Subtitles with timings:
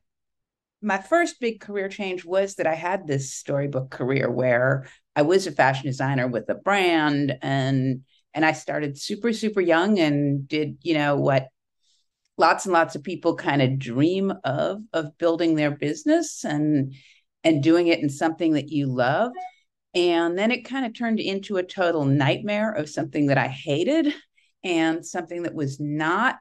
[0.81, 5.45] my first big career change was that I had this storybook career where I was
[5.45, 8.02] a fashion designer with a brand and
[8.34, 11.47] and I started super super young and did you know what
[12.38, 16.94] lots and lots of people kind of dream of of building their business and
[17.44, 19.31] and doing it in something that you love
[19.93, 24.13] and then it kind of turned into a total nightmare of something that I hated
[24.63, 26.37] and something that was not,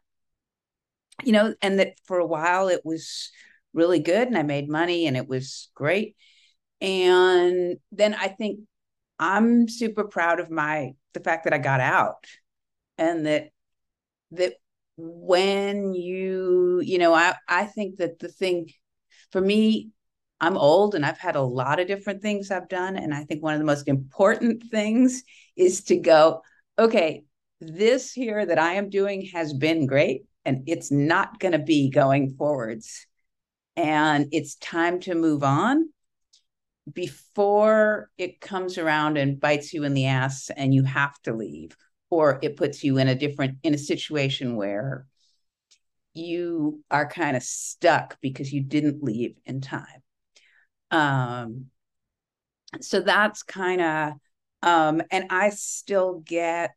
[1.24, 3.30] you know, and that for a while it was
[3.72, 6.16] really good and I made money and it was great.
[6.80, 8.60] And then I think
[9.19, 12.26] I'm super proud of my the fact that I got out
[12.98, 13.50] and that
[14.32, 14.54] that
[14.96, 18.70] when you, you know, I I think that the thing
[19.32, 19.91] for me
[20.41, 22.97] I'm old and I've had a lot of different things I've done.
[22.97, 25.25] And I think one of the most important things
[25.56, 26.43] is to go,
[26.78, 27.25] okay,
[27.60, 31.91] this here that I am doing has been great and it's not going to be
[31.91, 33.06] going forwards.
[33.76, 35.88] And it's time to move on
[36.93, 41.76] before it comes around and bites you in the ass and you have to leave
[42.10, 45.06] or it puts you in a different in a situation where
[46.15, 50.03] you are kind of stuck because you didn't leave in time
[50.91, 51.66] um,
[52.81, 54.12] so that's kind of,
[54.62, 56.75] um, and I still get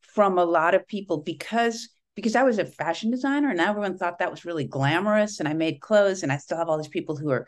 [0.00, 4.18] from a lot of people because because I was a fashion designer and everyone thought
[4.18, 7.16] that was really glamorous and I made clothes and I still have all these people
[7.16, 7.46] who are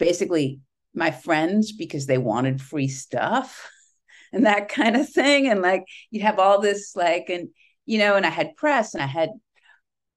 [0.00, 0.58] basically
[0.92, 3.70] my friends because they wanted free stuff
[4.32, 5.46] and that kind of thing.
[5.46, 7.50] And like you have all this like and
[7.86, 9.30] you know and I had press and I had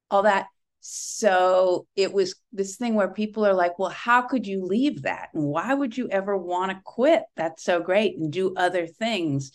[0.10, 0.48] all that
[0.84, 5.30] so it was this thing where people are like, well, how could you leave that?
[5.34, 7.22] And why would you ever want to quit?
[7.36, 9.52] That's so great and do other things.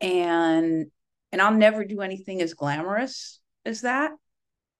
[0.00, 0.86] And
[1.30, 4.10] and I'll never do anything as glamorous as that,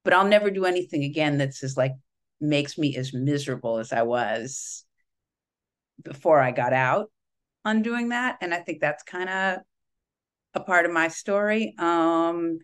[0.05, 1.93] but I'll never do anything again that's as like
[2.41, 4.85] makes me as miserable as I was
[6.03, 7.11] before I got out
[7.65, 8.39] on doing that.
[8.41, 9.59] And I think that's kind of
[10.55, 11.75] a part of my story.
[11.79, 12.59] Um,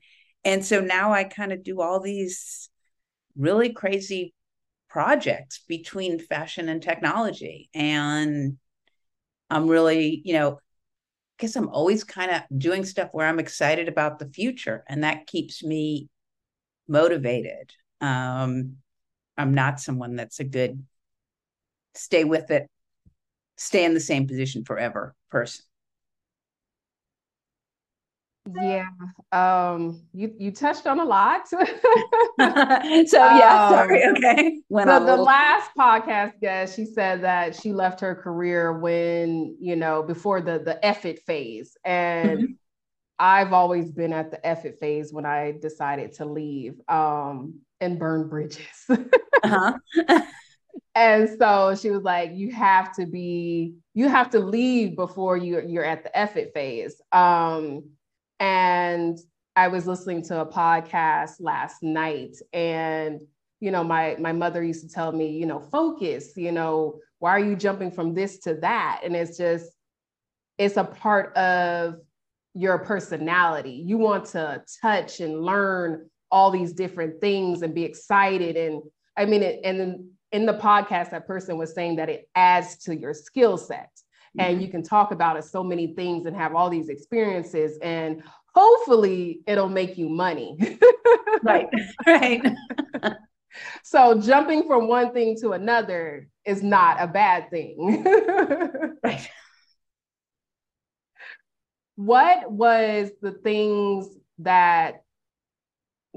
[0.44, 2.68] and so now I kind of do all these
[3.36, 4.34] really crazy
[4.88, 7.70] projects between fashion and technology.
[7.74, 8.58] And
[9.48, 10.58] I'm really, you know, I
[11.38, 15.26] guess I'm always kind of doing stuff where I'm excited about the future, and that
[15.26, 16.08] keeps me
[16.88, 17.72] motivated.
[18.00, 18.76] Um,
[19.36, 20.84] I'm not someone that's a good
[21.94, 22.68] stay with it,
[23.56, 25.64] stay in the same position forever person.
[28.50, 28.88] Yeah,
[29.30, 31.46] um, you you touched on a lot.
[31.48, 34.02] so yeah, sorry.
[34.02, 34.60] Um, okay.
[34.68, 35.24] Went so the little...
[35.24, 40.58] last podcast guest, she said that she left her career when you know before the
[40.58, 42.52] the effort phase, and mm-hmm.
[43.20, 48.28] I've always been at the effort phase when I decided to leave um, and burn
[48.28, 48.66] bridges.
[49.44, 49.78] uh-huh.
[50.96, 55.62] and so she was like, "You have to be, you have to leave before you
[55.64, 57.84] you're at the effort phase." Um,
[58.42, 59.18] and
[59.54, 63.20] I was listening to a podcast last night and
[63.60, 67.30] you know my my mother used to tell me you know focus you know why
[67.30, 69.02] are you jumping from this to that?
[69.04, 69.70] And it's just
[70.58, 72.00] it's a part of
[72.52, 73.80] your personality.
[73.86, 78.56] You want to touch and learn all these different things and be excited.
[78.56, 78.82] And
[79.16, 82.78] i mean it, and then in the podcast that person was saying that it adds
[82.78, 83.90] to your skill set
[84.38, 84.64] and mm-hmm.
[84.64, 88.22] you can talk about it so many things and have all these experiences and
[88.54, 90.58] hopefully it'll make you money.
[91.42, 91.66] Right
[92.06, 92.40] right.
[93.82, 98.06] So jumping from one thing to another is not a bad thing.
[99.02, 99.28] Right.
[101.96, 104.08] What was the things
[104.38, 105.02] that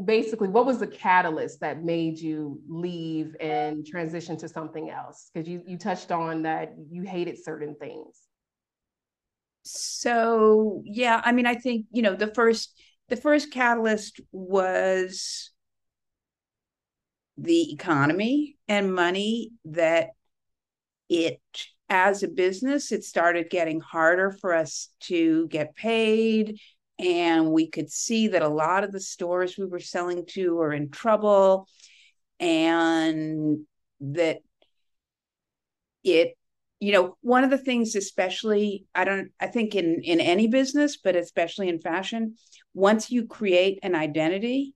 [0.03, 5.30] basically what was the catalyst that made you leave and transition to something else?
[5.33, 8.21] Because you you touched on that you hated certain things.
[9.63, 15.51] So yeah i mean i think you know the first the first catalyst was
[17.38, 20.09] the economy and money that
[21.09, 21.42] it
[21.89, 26.59] as a business it started getting harder for us to get paid
[26.97, 30.74] and we could see that a lot of the stores we were selling to were
[30.74, 31.68] in trouble
[32.39, 33.59] and
[34.00, 34.39] that
[36.03, 36.38] it
[36.80, 40.97] you know one of the things especially i don't i think in in any business
[40.97, 42.36] but especially in fashion
[42.74, 44.74] once you create an identity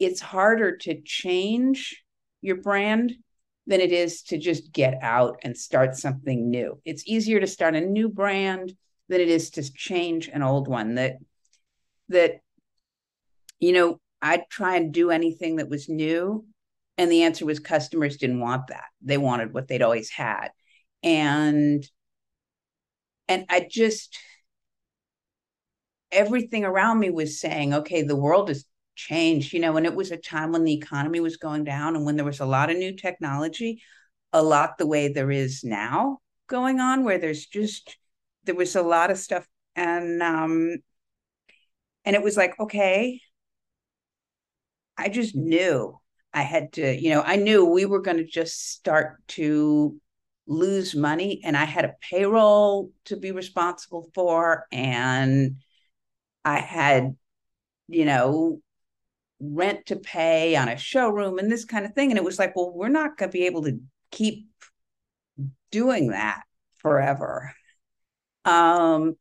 [0.00, 2.02] it's harder to change
[2.40, 3.12] your brand
[3.66, 6.80] than it is to just get out and start something new.
[6.84, 8.72] It's easier to start a new brand
[9.10, 11.16] than it is to change an old one that
[12.08, 12.40] that
[13.58, 16.44] you know i'd try and do anything that was new
[16.96, 18.84] and the answer was customers didn't want that.
[19.00, 20.48] They wanted what they'd always had.
[21.02, 21.88] And
[23.30, 24.18] and i just
[26.12, 28.64] everything around me was saying okay the world has
[28.96, 32.04] changed you know and it was a time when the economy was going down and
[32.04, 33.80] when there was a lot of new technology
[34.32, 36.18] a lot the way there is now
[36.48, 37.96] going on where there's just
[38.44, 39.46] there was a lot of stuff
[39.76, 40.76] and um
[42.04, 43.20] and it was like okay.
[44.96, 45.98] I just knew
[46.32, 50.00] i had to you know i knew we were going to just start to
[50.46, 55.56] lose money and i had a payroll to be responsible for and
[56.44, 57.16] i had
[57.88, 58.60] you know
[59.40, 62.54] rent to pay on a showroom and this kind of thing and it was like
[62.54, 63.78] well we're not going to be able to
[64.10, 64.46] keep
[65.70, 66.42] doing that
[66.78, 67.54] forever
[68.50, 69.16] um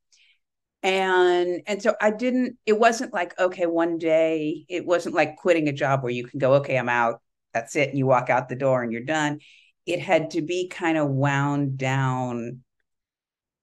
[0.82, 5.68] and and so i didn't it wasn't like okay one day it wasn't like quitting
[5.68, 7.22] a job where you can go okay i'm out
[7.54, 9.40] that's it and you walk out the door and you're done.
[9.86, 12.64] It had to be kind of wound down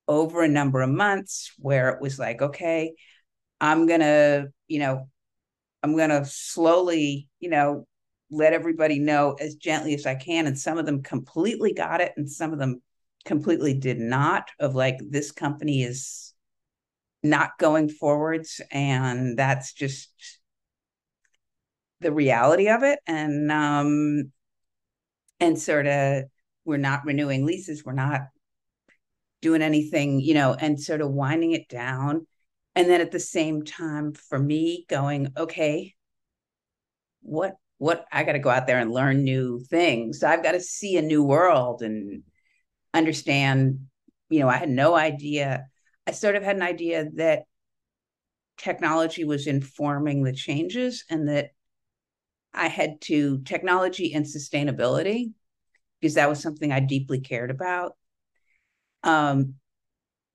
[0.08, 2.94] over a number of months where it was like okay
[3.60, 5.08] i'm gonna you know
[5.82, 7.86] i'm gonna slowly you know
[8.30, 10.46] let everybody know as gently as i can.
[10.46, 12.82] And some of them completely got it and some of them
[13.26, 16.32] completely did not of like this company is
[17.22, 20.10] not going forwards and that's just
[22.00, 23.00] the reality of it.
[23.06, 24.32] And um
[25.40, 26.24] and sort of
[26.64, 28.22] we're not renewing leases we're not
[29.42, 32.26] doing anything you know and sort of winding it down.
[32.76, 35.94] And then at the same time for me going okay
[37.22, 40.22] what what i got to go out there and learn new things.
[40.22, 42.22] I've got to see a new world and
[42.98, 43.86] understand
[44.28, 45.66] you know i had no idea.
[46.06, 47.44] I sort of had an idea that
[48.56, 51.50] technology was informing the changes and that
[52.54, 55.32] i had to technology and sustainability
[56.00, 57.96] because that was something i deeply cared about.
[59.02, 59.54] Um,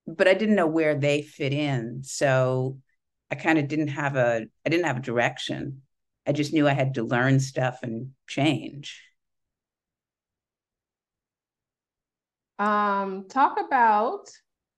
[0.08, 2.04] but i didn't know where they fit in.
[2.04, 2.80] So
[3.30, 5.82] i kind of didn't have a i didn't have a direction.
[6.28, 9.02] I just knew i had to learn stuff and change
[12.60, 14.30] Um, talk about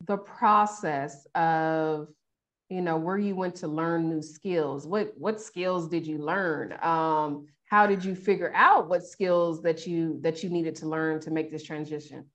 [0.06, 2.08] the process of,
[2.70, 4.88] you know, where you went to learn new skills.
[4.88, 6.78] What what skills did you learn?
[6.82, 11.20] Um, how did you figure out what skills that you that you needed to learn
[11.22, 12.26] to make this transition?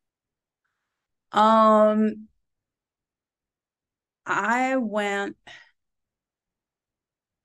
[1.33, 2.29] Um,
[4.27, 5.37] I went.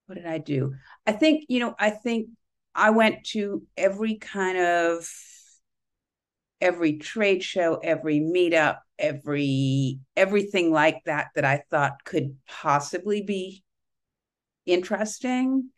[0.05, 0.75] What did I do?
[1.07, 1.75] I think you know.
[1.79, 2.29] I think
[2.75, 5.09] I went to every kind of
[6.63, 13.63] every trade show, every meetup, every everything like that that I thought could possibly be
[14.65, 15.69] interesting.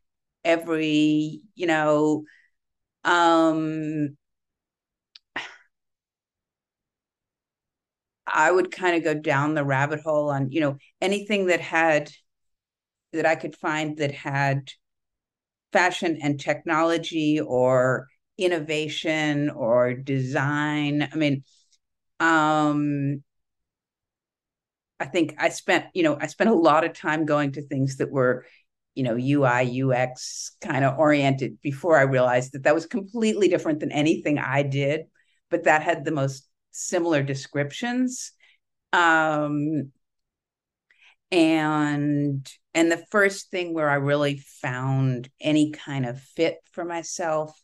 [0.43, 2.23] Every, you know,
[3.05, 4.17] um
[8.27, 12.11] I would kind of go down the rabbit hole on, you know, anything that had
[13.13, 14.71] that I could find that had
[15.71, 21.07] fashion and technology or innovation or design.
[21.11, 21.43] I mean,
[22.19, 23.23] um,
[24.99, 27.97] I think I spent, you know, I spent a lot of time going to things
[27.97, 28.45] that were,
[28.93, 33.81] you know, UI, UX kind of oriented before I realized that that was completely different
[33.81, 35.05] than anything I did,
[35.49, 38.31] but that had the most similar descriptions.
[38.93, 39.91] Um,
[41.31, 47.59] and and the first thing where I really found any kind of fit for myself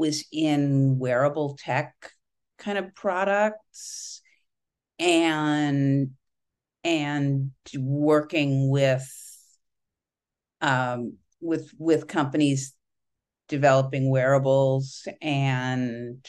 [0.00, 1.94] was in wearable tech
[2.56, 4.22] kind of products
[4.98, 6.12] and
[6.82, 9.06] and working with
[10.62, 12.72] um, with with companies
[13.48, 16.26] developing wearables and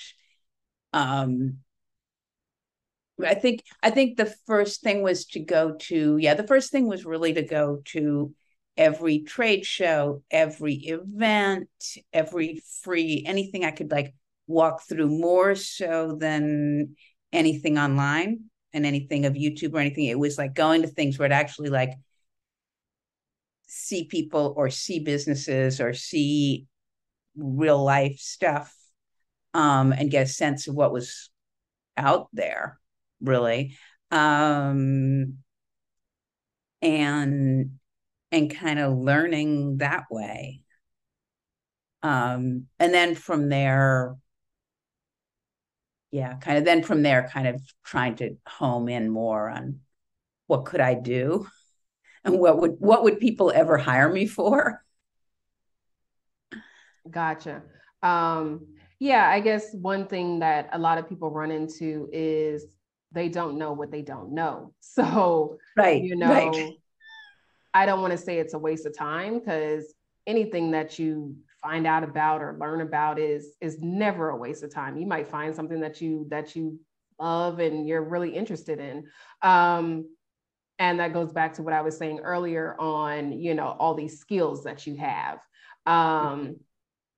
[0.91, 1.59] um,
[3.25, 6.87] I think I think the first thing was to go to yeah the first thing
[6.87, 8.33] was really to go to
[8.81, 11.69] every trade show, every event,
[12.11, 14.15] every free anything I could like
[14.47, 16.95] walk through more so than
[17.31, 20.05] anything online and anything of YouTube or anything.
[20.05, 21.91] It was like going to things where it actually like
[23.67, 26.65] see people or see businesses or see
[27.37, 28.75] real life stuff
[29.53, 31.29] um, and get a sense of what was
[31.97, 32.79] out there,
[33.21, 33.77] really.
[34.09, 35.37] Um,
[36.81, 37.77] and
[38.31, 40.61] and kind of learning that way.
[42.03, 44.15] Um, and then from there,
[46.11, 49.79] yeah, kind of then from there, kind of trying to home in more on
[50.47, 51.47] what could I do
[52.25, 54.83] and what would what would people ever hire me for?
[57.09, 57.63] Gotcha.
[58.03, 58.67] Um,
[58.99, 62.65] yeah, I guess one thing that a lot of people run into is
[63.11, 64.73] they don't know what they don't know.
[64.81, 66.80] So, right, you know, right.
[67.73, 69.93] I don't want to say it's a waste of time because
[70.27, 74.73] anything that you find out about or learn about is is never a waste of
[74.73, 74.97] time.
[74.97, 76.79] You might find something that you that you
[77.19, 79.05] love and you're really interested in.
[79.41, 80.09] Um,
[80.79, 84.19] and that goes back to what I was saying earlier on, you know, all these
[84.19, 85.39] skills that you have.
[85.85, 86.55] Um,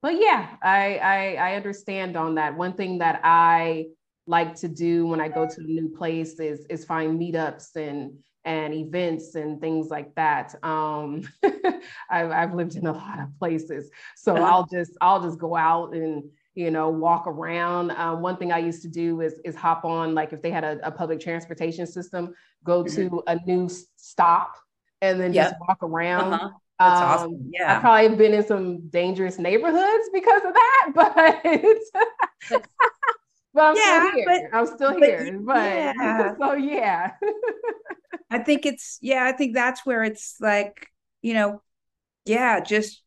[0.02, 2.58] but yeah, I, I I understand on that.
[2.58, 3.88] One thing that I
[4.28, 8.14] like to do when I go to a new place is is find meetups and
[8.46, 10.56] and events and things like that.
[10.64, 11.24] Um,
[12.10, 14.46] I've, I've lived in a lot of places, so uh-huh.
[14.46, 16.24] I'll just I'll just go out and
[16.56, 17.92] you know walk around.
[17.92, 20.64] Um, one thing I used to do is is hop on like if they had
[20.64, 22.34] a, a public transportation system,
[22.64, 23.10] go mm-hmm.
[23.10, 24.56] to a new stop
[25.02, 25.52] and then yep.
[25.52, 26.34] just walk around.
[26.34, 26.50] Uh-huh.
[26.80, 27.52] That's um, awesome.
[27.54, 27.78] Yeah.
[27.78, 30.92] I probably have been in some dangerous neighborhoods because of that,
[32.52, 32.62] but
[33.54, 34.50] but I'm yeah, still here.
[34.52, 35.40] But, I'm still but, here.
[35.40, 36.36] But yeah.
[36.40, 37.12] so yeah.
[38.30, 40.88] I think it's yeah, I think that's where it's like,
[41.22, 41.62] you know,
[42.26, 43.04] yeah, just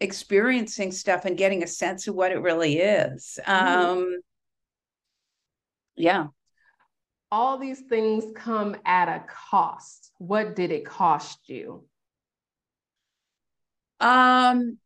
[0.00, 3.38] experiencing stuff and getting a sense of what it really is.
[3.46, 3.90] Mm-hmm.
[4.00, 4.20] Um
[5.96, 6.26] yeah.
[7.30, 10.10] All these things come at a cost.
[10.18, 11.84] What did it cost you?
[14.00, 14.78] Um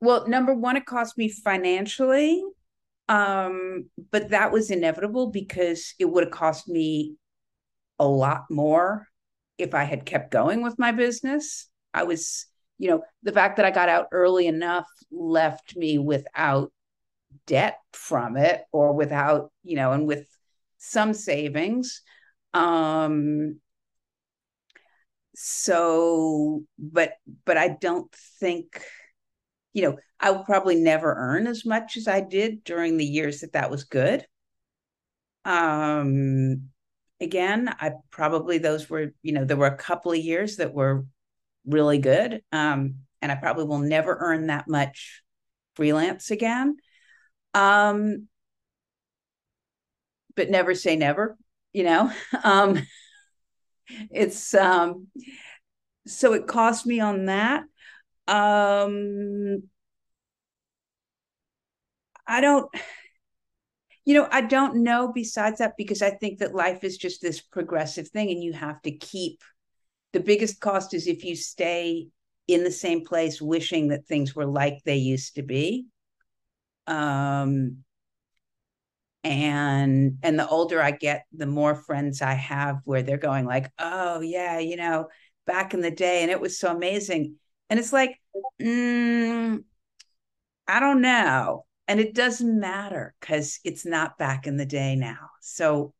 [0.00, 2.42] well, number one, it cost me financially.
[3.08, 7.16] Um, but that was inevitable because it would have cost me
[7.98, 9.08] a lot more
[9.56, 11.68] if I had kept going with my business.
[11.94, 12.46] I was,
[12.78, 16.70] you know, the fact that I got out early enough left me without
[17.46, 20.28] debt from it or without, you know, and with
[20.76, 22.02] some savings.
[22.52, 23.58] Um,
[25.34, 28.82] so, but, but I don't think,
[29.72, 33.40] you know, I will probably never earn as much as I did during the years
[33.40, 34.26] that that was good.
[35.44, 36.70] Um,
[37.20, 41.04] again, I probably those were, you know, there were a couple of years that were
[41.66, 42.42] really good.
[42.52, 45.22] Um, and I probably will never earn that much
[45.76, 46.76] freelance again.
[47.54, 48.28] Um,
[50.34, 51.36] but never say never,
[51.72, 52.12] you know.
[52.44, 52.86] Um,
[54.10, 55.08] it's um,
[56.06, 57.64] so it cost me on that.
[58.28, 59.62] Um,
[62.26, 62.68] I don't
[64.04, 67.40] you know, I don't know besides that because I think that life is just this
[67.40, 69.42] progressive thing and you have to keep
[70.12, 72.08] the biggest cost is if you stay
[72.48, 75.86] in the same place wishing that things were like they used to be.
[76.86, 77.84] Um
[79.24, 83.70] and and the older I get, the more friends I have where they're going like,
[83.78, 85.08] "Oh yeah, you know,
[85.46, 87.36] back in the day and it was so amazing."
[87.70, 88.18] And it's like,
[88.60, 89.62] mm,
[90.66, 91.66] I don't know.
[91.88, 95.30] And it doesn't matter because it's not back in the day now.
[95.40, 95.94] So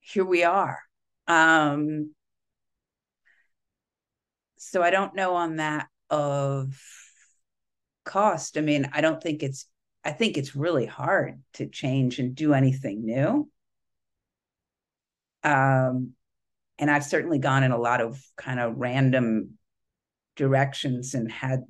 [0.00, 0.80] here we are.
[1.26, 2.14] Um
[4.58, 6.78] so i don't know on that of
[8.04, 8.56] cost.
[8.58, 9.66] I mean i don't think it's
[10.04, 13.50] i think it's really hard to change and do anything new.
[15.42, 16.12] Um
[16.78, 19.58] and i've certainly gone in a lot of kind of random
[20.36, 21.64] directions and had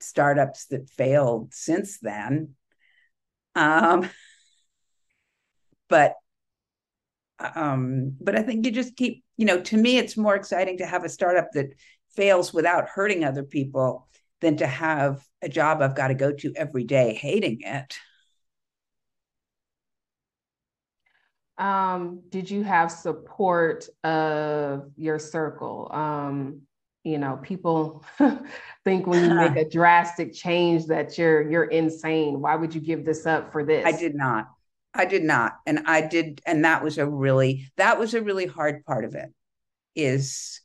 [0.00, 2.54] startups that failed since then.
[3.54, 4.08] Um,
[5.88, 6.14] but
[7.38, 10.86] um, but I think you just keep, you know, to me, it's more exciting to
[10.86, 11.74] have a startup that
[12.14, 14.08] fails without hurting other people
[14.40, 17.96] than to have a job I've got to go to every day hating it.
[21.56, 25.88] Um, did you have support of your circle?
[25.92, 26.62] Um,
[27.04, 28.02] you know, people
[28.84, 32.40] think when you make a drastic change that you're you're insane.
[32.40, 33.84] Why would you give this up for this?
[33.86, 34.48] I did not.
[34.94, 35.58] I did not.
[35.66, 39.14] And I did and that was a really that was a really hard part of
[39.14, 39.32] it
[39.94, 40.60] is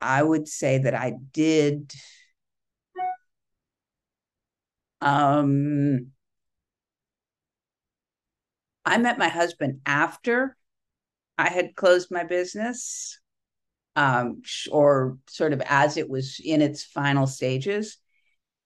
[0.00, 1.92] I would say that I did
[5.02, 6.08] um
[8.84, 10.56] I met my husband after
[11.36, 13.19] I had closed my business
[13.96, 17.98] um, or sort of as it was in its final stages.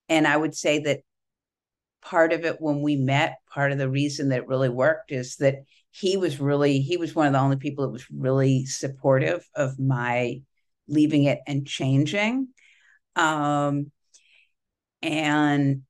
[0.08, 1.00] And I would say that
[2.02, 5.36] part of it when we met, part of the reason that it really worked is
[5.36, 9.48] that he was really, he was one of the only people that was really supportive
[9.54, 10.42] of my
[10.88, 12.48] leaving it and changing.
[13.16, 13.90] Um,
[15.00, 15.82] and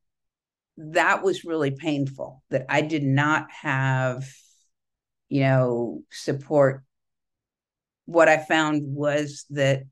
[0.76, 4.28] that was really painful that I did not have,
[5.28, 6.84] you know, support.
[8.06, 9.84] What I found was that,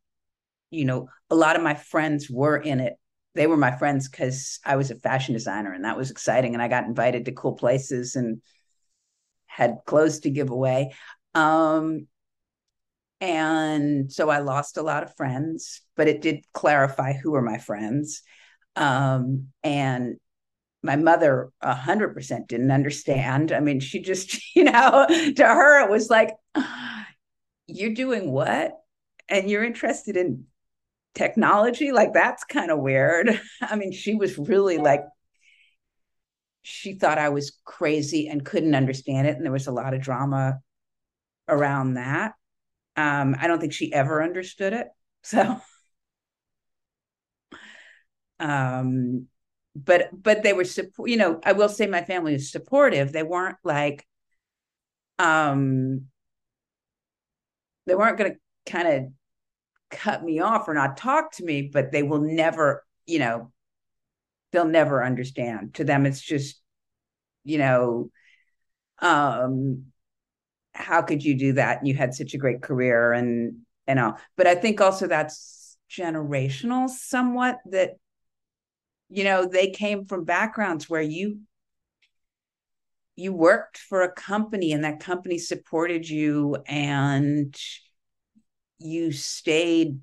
[0.70, 2.94] you know, a lot of my friends were in it.
[3.34, 6.54] They were my friends because I was a fashion designer and that was exciting.
[6.54, 8.42] And I got invited to cool places and
[9.46, 10.92] had clothes to give away.
[11.34, 12.06] Um,
[13.20, 17.58] and so I lost a lot of friends, but it did clarify who were my
[17.58, 18.22] friends.
[18.74, 20.16] Um, and
[20.82, 23.52] my mother a hundred percent didn't understand.
[23.52, 26.30] I mean, she just, you know, to her it was like,
[27.76, 28.72] you're doing what?
[29.28, 30.46] And you're interested in
[31.14, 31.92] technology?
[31.92, 33.40] Like that's kind of weird.
[33.62, 35.04] I mean, she was really like,
[36.62, 39.36] she thought I was crazy and couldn't understand it.
[39.36, 40.60] And there was a lot of drama
[41.48, 42.34] around that.
[42.96, 44.88] Um, I don't think she ever understood it.
[45.24, 45.60] So
[48.40, 49.26] um
[49.74, 53.22] but but they were support you know i will say my family was supportive they
[53.22, 54.06] weren't like
[55.18, 56.06] um
[57.86, 59.04] they weren't going to kind of
[59.90, 63.52] cut me off or not talk to me but they will never you know
[64.52, 65.74] they'll never understand.
[65.74, 66.60] To them it's just
[67.44, 68.10] you know
[69.00, 69.86] um
[70.74, 71.84] how could you do that?
[71.84, 74.18] You had such a great career and and all.
[74.36, 77.96] But i think also that's generational somewhat that
[79.10, 81.40] you know they came from backgrounds where you
[83.16, 87.54] you worked for a company and that company supported you and
[88.78, 90.00] you stayed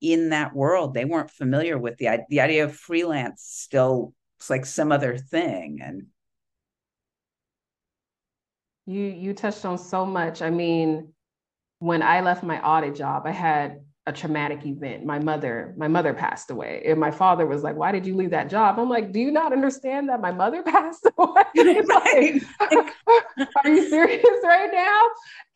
[0.00, 0.94] in that world.
[0.94, 5.80] They weren't familiar with the the idea of freelance still it's like some other thing
[5.82, 6.06] and
[8.86, 10.42] you you touched on so much.
[10.42, 11.12] I mean
[11.80, 15.04] when i left my audit job i had a traumatic event.
[15.04, 16.82] My mother, my mother passed away.
[16.86, 18.78] And my father was like, Why did you leave that job?
[18.78, 21.44] I'm like, Do you not understand that my mother passed away?
[21.54, 22.92] like,
[23.64, 25.06] Are you serious right now?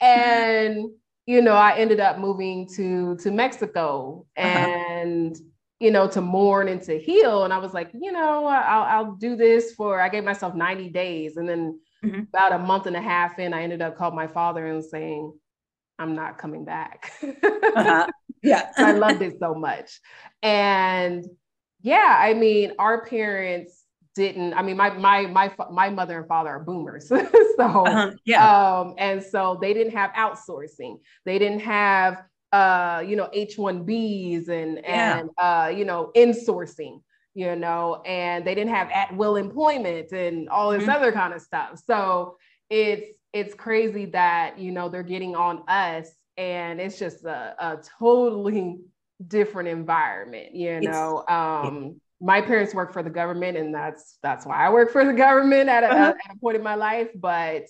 [0.00, 0.90] And
[1.26, 4.48] you know, I ended up moving to to Mexico uh-huh.
[4.48, 5.36] and
[5.80, 7.44] you know to mourn and to heal.
[7.44, 10.90] And I was like, you know, I'll I'll do this for I gave myself 90
[10.90, 11.38] days.
[11.38, 12.20] And then mm-hmm.
[12.28, 15.32] about a month and a half in, I ended up calling my father and saying,
[15.98, 17.12] I'm not coming back.
[17.22, 18.06] uh-huh.
[18.44, 18.70] Yeah.
[18.76, 20.00] I loved it so much.
[20.42, 21.24] And
[21.82, 26.50] yeah, I mean, our parents didn't, I mean, my my my my mother and father
[26.50, 27.08] are boomers.
[27.08, 27.24] so
[27.58, 28.12] uh-huh.
[28.24, 28.78] yeah.
[28.78, 31.00] Um, and so they didn't have outsourcing.
[31.24, 35.18] They didn't have uh, you know, H1Bs and yeah.
[35.18, 37.00] and uh, you know, insourcing
[37.34, 40.90] you know, and they didn't have at will employment and all this mm-hmm.
[40.90, 41.82] other kind of stuff.
[41.84, 42.36] So
[42.70, 47.78] it's it's crazy that you know they're getting on us and it's just a, a
[47.98, 48.78] totally
[49.26, 54.56] different environment you know um my parents work for the government and that's that's why
[54.56, 56.14] i work for the government at a, uh-huh.
[56.28, 57.62] at a point in my life but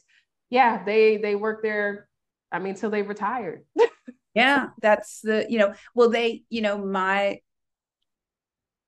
[0.50, 2.08] yeah they they work there
[2.50, 3.64] i mean till they retired
[4.34, 7.38] yeah that's the you know well they you know my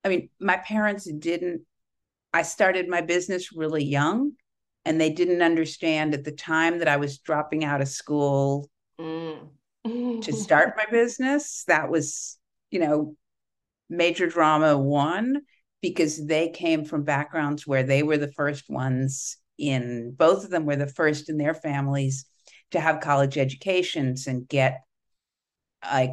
[0.04, 1.62] i mean my parents didn't
[2.32, 4.32] i started my business really young
[4.84, 9.48] and they didn't understand at the time that i was dropping out of school mm
[10.22, 11.64] to start my business.
[11.68, 12.38] That was,
[12.70, 13.16] you know,
[13.88, 15.42] major drama one
[15.80, 20.66] because they came from backgrounds where they were the first ones in both of them
[20.66, 22.26] were the first in their families
[22.72, 24.82] to have college educations and get
[25.82, 26.12] like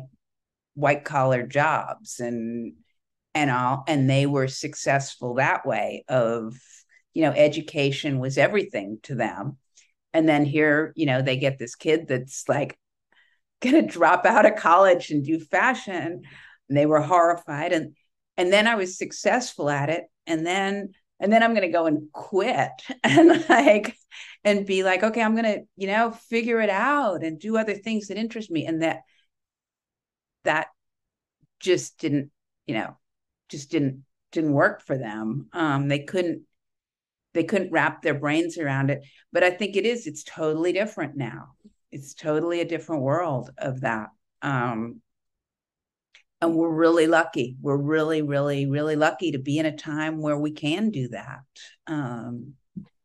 [0.76, 2.74] white collar jobs and
[3.36, 6.56] and all and they were successful that way of
[7.14, 9.58] you know education was everything to them
[10.14, 12.78] and then here you know they get this kid that's like
[13.63, 16.23] going to drop out of college and do fashion.
[16.69, 17.73] And they were horrified.
[17.73, 17.95] And
[18.38, 20.04] and then I was successful at it.
[20.28, 22.71] And then and then I'm going to go and quit
[23.04, 23.97] and like
[24.43, 27.76] and be like, okay, I'm going to, you know, figure it out and do other
[27.76, 28.65] things that interest me.
[28.65, 29.02] And that
[30.43, 30.67] that
[31.60, 32.32] just didn't,
[32.65, 32.97] you know,
[33.49, 35.47] just didn't didn't work for them.
[35.54, 36.43] Um, they couldn't
[37.34, 39.04] they couldn't wrap their brains around it.
[39.32, 40.08] But I think it is.
[40.08, 41.54] It's totally different now.
[41.93, 44.10] It's totally a different world of that.
[44.41, 45.01] Um,
[46.41, 47.56] and we're really lucky.
[47.62, 51.39] We're really, really, really lucky to be in a time where we can do that.
[51.88, 52.53] Um,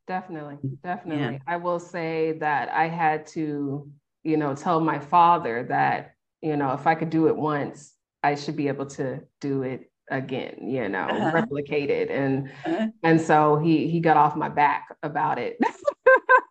[0.07, 1.35] definitely, definitely.
[1.35, 1.39] Yeah.
[1.47, 3.89] I will say that I had to,
[4.25, 8.35] you know, tell my father that, you know, if I could do it once, I
[8.35, 11.33] should be able to do it again you know uh-huh.
[11.35, 12.87] replicate it and uh-huh.
[13.03, 15.59] and so he he got off my back about it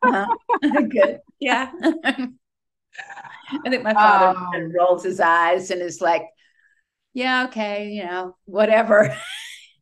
[0.03, 0.81] uh-huh.
[0.89, 1.19] good.
[1.39, 1.71] Yeah.
[1.81, 6.23] I think my father um, rolls his eyes and is like
[7.13, 9.15] yeah okay you know whatever.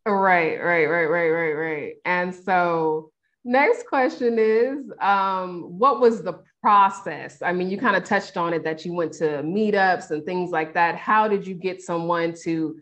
[0.08, 1.94] Right right right right right right.
[2.06, 3.10] And so
[3.44, 7.42] next question is um what was the process?
[7.42, 10.52] I mean you kind of touched on it that you went to meetups and things
[10.52, 10.96] like that.
[10.96, 12.78] How did you get someone to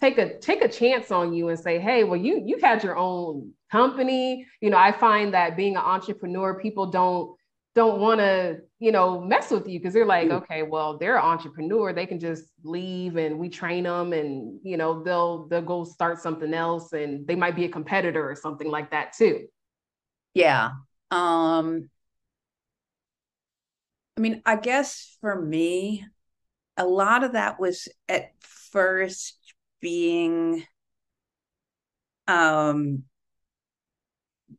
[0.00, 2.96] take a take a chance on you and say hey well you you had your
[2.96, 4.46] own company.
[4.60, 7.36] You know i find that being an entrepreneur people don't
[7.74, 10.42] don't want to you know mess with you because they're like mm.
[10.42, 11.92] okay well they're an entrepreneur.
[11.92, 16.20] They can just leave and we train them and you know they'll they'll go start
[16.20, 19.46] something else and they might be a competitor or something like that too.
[20.34, 20.70] Yeah.
[21.10, 21.90] Um
[24.16, 26.06] i mean i guess for me
[26.76, 29.43] a lot of that was at first
[29.84, 30.64] being
[32.26, 33.02] um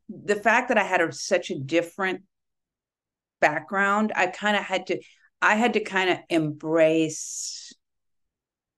[0.08, 2.22] the fact that I had a, such a different
[3.40, 5.00] background, I kind of had to
[5.42, 7.74] I had to kind of embrace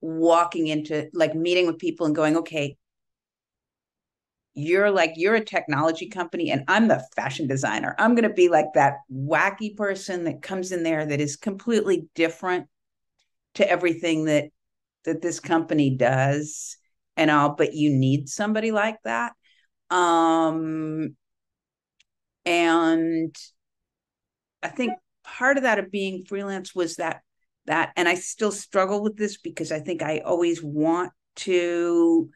[0.01, 2.77] walking into like meeting with people and going, okay,
[4.55, 7.95] you're like you're a technology company and I'm the fashion designer.
[7.99, 12.07] I'm going to be like that wacky person that comes in there that is completely
[12.15, 12.67] different
[13.55, 14.49] to everything that
[15.05, 16.77] that this company does
[17.17, 19.33] and all but you need somebody like that.
[19.89, 21.15] Um
[22.45, 23.35] and
[24.63, 27.21] i think part of that of being freelance was that
[27.65, 32.29] that and i still struggle with this because i think i always want to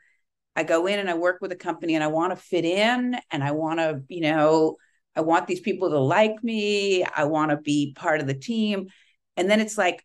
[0.55, 3.17] i go in and i work with a company and i want to fit in
[3.31, 4.75] and i want to you know
[5.15, 7.03] i want these people to like me.
[7.03, 8.87] I want to be part of the team.
[9.37, 10.03] And then it's like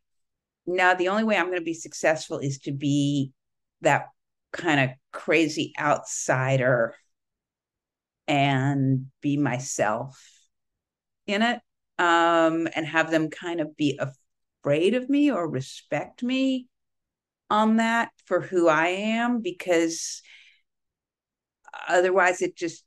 [0.68, 3.32] now the only way I'm going to be successful is to be
[3.80, 4.06] that
[4.52, 6.94] kind of crazy outsider
[8.26, 10.20] and be myself
[11.26, 11.60] in it
[11.98, 16.66] um, and have them kind of be afraid of me or respect me
[17.50, 20.22] on that for who I am because
[21.88, 22.84] otherwise it just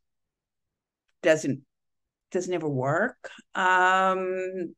[1.23, 1.61] doesn't
[2.31, 3.29] doesn't ever work.
[3.55, 4.75] Um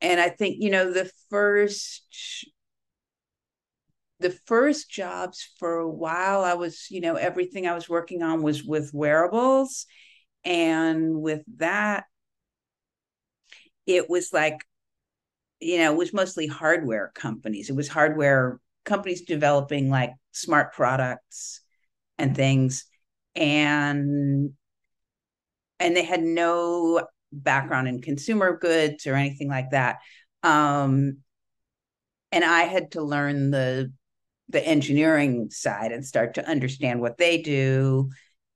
[0.00, 2.50] and I think you know the first
[4.20, 8.42] the first jobs for a while I was you know everything I was working on
[8.42, 9.86] was with wearables.
[10.44, 12.04] And with that
[13.86, 14.58] it was like
[15.60, 17.70] you know it was mostly hardware companies.
[17.70, 21.60] It was hardware companies developing like smart products
[22.18, 22.84] and things.
[23.34, 24.52] And
[25.78, 29.98] and they had no background in consumer goods or anything like that.
[30.42, 31.18] Um,
[32.32, 33.92] and I had to learn the
[34.48, 38.10] the engineering side and start to understand what they do.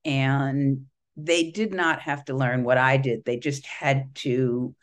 [0.04, 3.24] And they did not have to learn what I did.
[3.24, 4.74] They just had to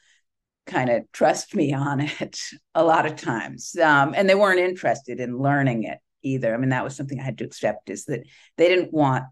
[0.66, 2.40] kind of trust me on it
[2.76, 3.76] a lot of times.
[3.76, 6.54] Um, and they weren't interested in learning it either.
[6.54, 8.24] I mean, that was something I had to accept is that
[8.58, 9.26] they didn't want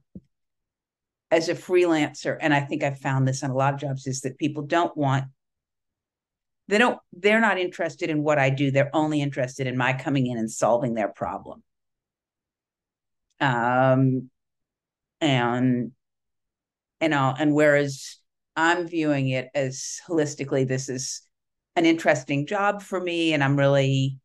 [1.31, 4.21] as a freelancer, and I think I've found this on a lot of jobs, is
[4.21, 5.25] that people don't want
[6.67, 8.69] they don't they're not interested in what I do.
[8.69, 11.63] They're only interested in my coming in and solving their problem.
[13.39, 14.29] Um
[15.21, 15.91] and
[17.01, 18.17] and all and whereas
[18.55, 21.21] I'm viewing it as holistically, this is
[21.75, 24.19] an interesting job for me, and I'm really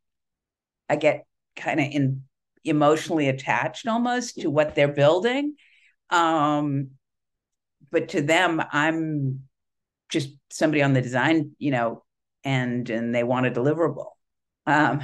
[0.89, 2.23] I get kind of in
[2.63, 5.55] emotionally attached almost to what they're building
[6.09, 6.91] um,
[7.91, 9.41] but to them, I'm
[10.09, 12.03] just somebody on the design, you know,
[12.43, 14.11] and and they want a deliverable.
[14.65, 15.01] Um,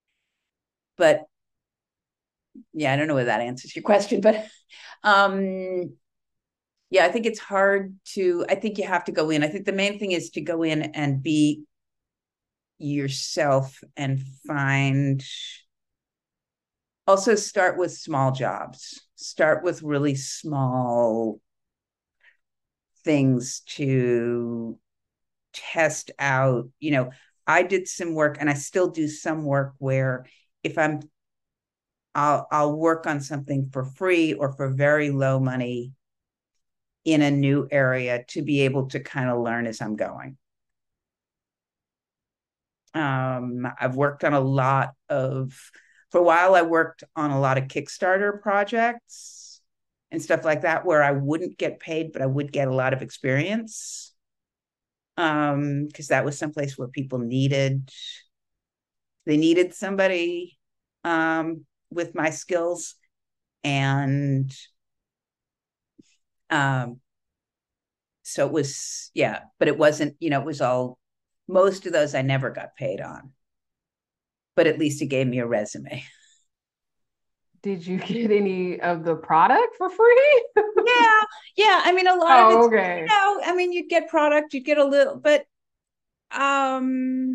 [0.96, 1.22] but
[2.72, 4.46] yeah, I don't know whether that answers your question, but
[5.02, 5.96] um,
[6.90, 8.44] yeah, I think it's hard to.
[8.48, 9.44] I think you have to go in.
[9.44, 11.64] I think the main thing is to go in and be
[12.78, 15.22] yourself and find
[17.06, 21.40] also start with small jobs start with really small
[23.04, 24.78] things to
[25.52, 27.10] test out you know
[27.46, 30.26] i did some work and i still do some work where
[30.62, 31.00] if I'm
[32.14, 35.92] I'll I'll work on something for free or for very low money
[37.04, 40.36] in a new area to be able to kind of learn as I'm going.
[42.92, 45.56] Um, I've worked on a lot of
[46.10, 49.60] for a while I worked on a lot of Kickstarter projects
[50.10, 52.92] and stuff like that where I wouldn't get paid, but I would get a lot
[52.92, 54.12] of experience.
[55.16, 57.90] Um, because that was someplace where people needed
[59.26, 60.58] they needed somebody
[61.04, 62.94] um with my skills
[63.64, 64.52] and
[66.50, 67.00] um
[68.22, 70.98] so it was yeah but it wasn't you know it was all
[71.48, 73.32] most of those i never got paid on
[74.56, 76.04] but at least it gave me a resume.
[77.62, 80.44] Did you get any of the product for free?
[80.56, 81.20] Yeah
[81.56, 83.00] yeah i mean a lot oh, of it okay.
[83.00, 85.44] you know i mean you'd get product you'd get a little but
[86.32, 87.34] um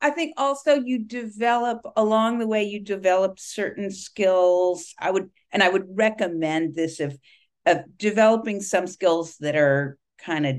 [0.00, 4.94] I think also you develop along the way you develop certain skills.
[4.96, 7.18] I would and I would recommend this of
[7.66, 10.58] of developing some skills that are kind of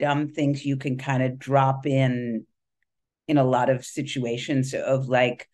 [0.00, 2.44] dumb things you can kind of drop in
[3.28, 5.48] in a lot of situations of like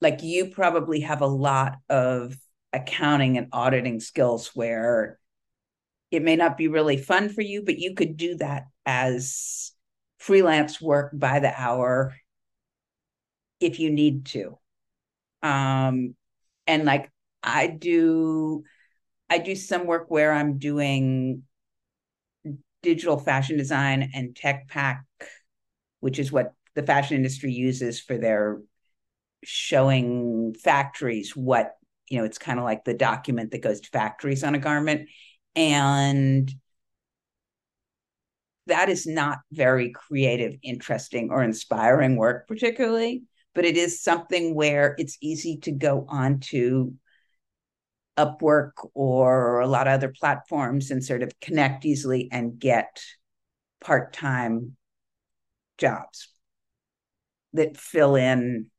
[0.00, 2.34] like you probably have a lot of
[2.72, 5.18] accounting and auditing skills where
[6.10, 9.72] it may not be really fun for you but you could do that as
[10.18, 12.14] freelance work by the hour
[13.60, 14.58] if you need to.
[15.42, 16.14] Um,
[16.66, 17.10] and like
[17.42, 18.64] I do,
[19.28, 21.42] I do some work where I'm doing
[22.82, 25.04] digital fashion design and tech pack,
[26.00, 28.60] which is what the fashion industry uses for their
[29.42, 31.72] showing factories what
[32.08, 35.08] you know it's kind of like the document that goes to factories on a garment.
[35.56, 36.52] And
[38.66, 44.94] that is not very creative interesting or inspiring work particularly but it is something where
[44.96, 46.94] it's easy to go on to
[48.16, 53.02] Upwork or a lot of other platforms and sort of connect easily and get
[53.80, 54.76] part time
[55.78, 56.28] jobs
[57.54, 58.70] that fill in.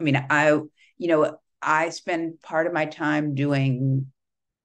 [0.00, 0.50] I mean, I,
[0.98, 4.06] you know, I spend part of my time doing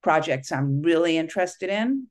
[0.04, 2.08] projects I'm really interested in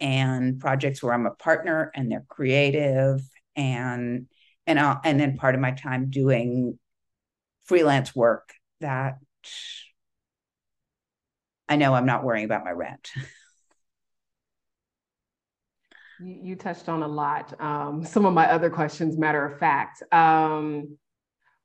[0.00, 3.22] and projects where I'm a partner and they're creative
[3.56, 4.26] and
[4.66, 6.78] and I'll, and then part of my time doing
[7.64, 9.18] freelance work that
[11.68, 13.10] I know I'm not worrying about my rent.
[16.24, 17.58] You, touched on a lot.
[17.60, 20.96] Um, some of my other questions, matter of fact, um,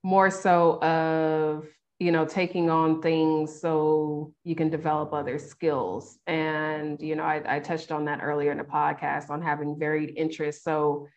[0.04, 1.68] more so of
[2.00, 7.42] you know taking on things so you can develop other skills and you know I,
[7.56, 11.08] I touched on that earlier in the podcast on having varied interests so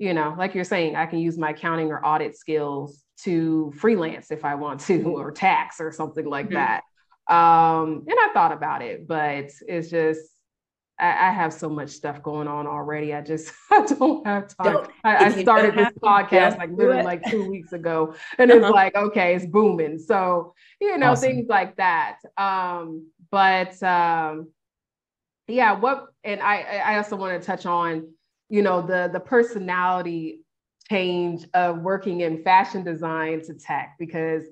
[0.00, 4.30] you know, like you're saying, I can use my accounting or audit skills to freelance
[4.30, 6.54] if I want to, or tax or something like mm-hmm.
[6.54, 6.82] that.
[7.32, 10.20] Um, and I thought about it, but it's just
[11.00, 13.14] I, I, have so much stuff going on already.
[13.14, 14.72] I just I don't have time.
[14.74, 18.60] Don't, I, I, started this podcast like literally like two weeks ago, and uh-huh.
[18.60, 19.98] it's like okay, it's booming.
[19.98, 21.30] So you know awesome.
[21.30, 22.18] things like that.
[22.36, 24.50] Um, but um,
[25.48, 28.12] yeah, what and I I also want to touch on
[28.48, 30.42] you know the the personality
[30.90, 34.44] change of working in fashion design to tech because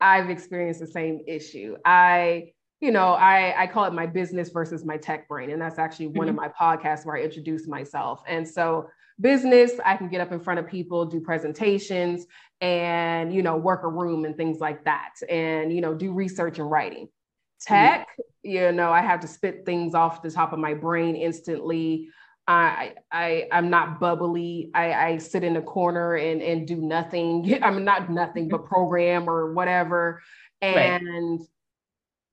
[0.00, 1.76] I've experienced the same issue.
[1.84, 5.50] I you know, I, I call it my business versus my tech brain.
[5.50, 6.38] And that's actually one mm-hmm.
[6.38, 8.22] of my podcasts where I introduce myself.
[8.26, 8.88] And so
[9.20, 12.26] business, I can get up in front of people, do presentations
[12.60, 15.14] and, you know, work a room and things like that.
[15.28, 17.06] And, you know, do research and writing.
[17.06, 17.74] Mm-hmm.
[17.74, 18.50] Tech, mm-hmm.
[18.50, 22.08] you know, I have to spit things off the top of my brain instantly.
[22.48, 24.70] I I I'm not bubbly.
[24.72, 27.58] I, I sit in a corner and and do nothing.
[27.62, 30.22] I'm not nothing but program or whatever.
[30.62, 31.48] And right.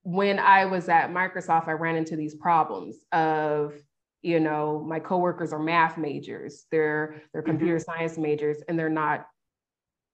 [0.03, 3.73] When I was at Microsoft, I ran into these problems of
[4.21, 6.65] you know my coworkers are math majors.
[6.71, 7.51] They're they're mm-hmm.
[7.51, 7.91] computer mm-hmm.
[7.91, 9.27] science majors, and they're not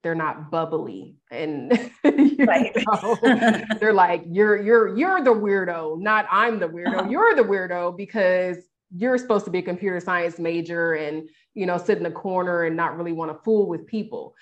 [0.03, 1.71] they're not bubbly and
[2.03, 2.75] right.
[2.75, 3.17] know,
[3.79, 8.57] they're like you're you're you're the weirdo not i'm the weirdo you're the weirdo because
[8.95, 12.63] you're supposed to be a computer science major and you know sit in a corner
[12.63, 14.35] and not really want to fool with people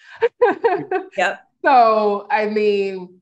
[1.17, 3.19] yep so i mean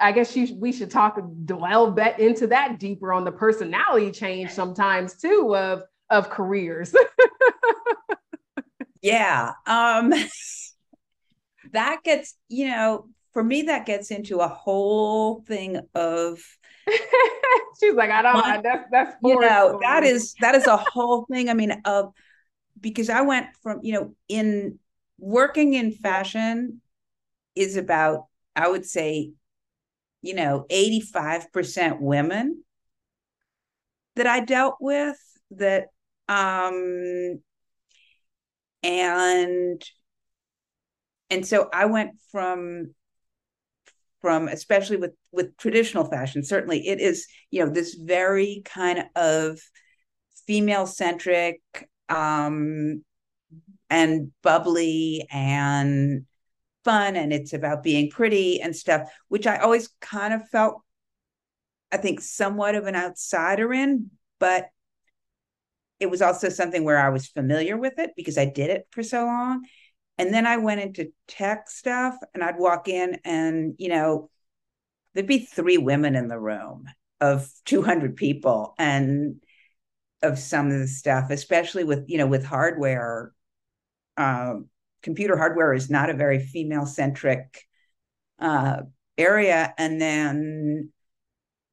[0.00, 4.50] i guess you, we should talk delve that into that deeper on the personality change
[4.50, 6.94] sometimes too of of careers
[9.02, 10.12] yeah um
[11.72, 16.40] that gets you know for me that gets into a whole thing of
[17.80, 18.34] She's like, I don't.
[18.34, 21.48] My, that's that's you know that is that is a whole thing.
[21.48, 22.12] I mean, of
[22.80, 24.78] because I went from you know in
[25.18, 26.80] working in fashion
[27.54, 29.32] is about, I would say,
[30.26, 32.62] you know, 85% women
[34.16, 35.16] that I dealt with
[35.52, 35.86] that
[36.28, 37.40] um
[38.82, 39.82] and
[41.30, 42.94] and so I went from
[44.20, 49.60] from especially with with traditional fashion certainly it is you know this very kind of
[50.46, 51.60] female centric
[52.08, 53.04] um
[53.88, 56.26] and bubbly and
[56.86, 60.80] fun and it's about being pretty and stuff which i always kind of felt
[61.90, 64.68] i think somewhat of an outsider in but
[65.98, 69.02] it was also something where i was familiar with it because i did it for
[69.02, 69.64] so long.
[70.16, 74.30] And then i went into tech stuff and i'd walk in and you know
[75.12, 76.86] there'd be three women in the room
[77.20, 79.42] of 200 people and
[80.22, 83.32] of some of the stuff especially with you know with hardware
[84.16, 84.68] um,
[85.02, 87.62] computer hardware is not a very female centric
[88.38, 88.82] uh,
[89.18, 90.90] area and then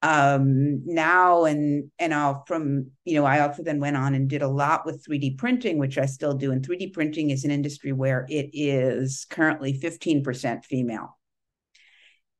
[0.03, 4.41] um, now and and I'll from you know I also then went on and did
[4.41, 6.51] a lot with 3D printing, which I still do.
[6.51, 11.17] And 3D printing is an industry where it is currently 15% female.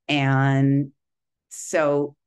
[0.10, 0.92] And
[1.48, 2.18] so,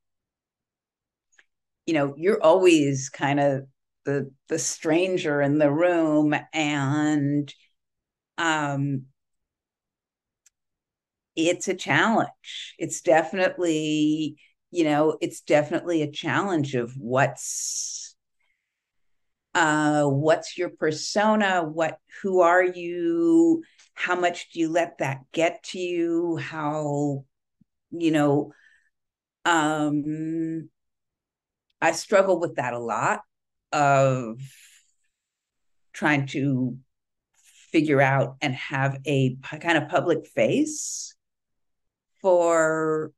[1.85, 3.67] you know, you're always kind of
[4.07, 7.53] the the stranger in the room and
[8.39, 9.07] um
[11.35, 12.75] it's a challenge.
[12.79, 14.37] It's definitely
[14.71, 18.17] you know it's definitely a challenge of what's
[19.55, 21.63] uh what's your persona?
[21.63, 23.63] What who are you?
[23.95, 26.37] How much do you let that get to you?
[26.37, 27.25] How
[27.91, 28.53] you know
[29.45, 30.69] um
[31.81, 33.21] i struggle with that a lot
[33.73, 34.41] of
[35.93, 36.77] trying to
[37.73, 41.15] figure out and have a kind of public face
[42.21, 43.13] for